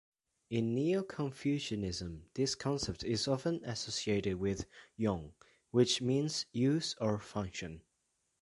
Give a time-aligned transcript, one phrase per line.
[0.49, 4.65] In Neo-Confucianism, this concept is often associated with
[4.97, 5.33] yong,
[5.69, 7.83] which means "use" or "function.